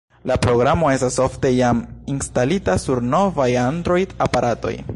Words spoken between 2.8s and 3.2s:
sur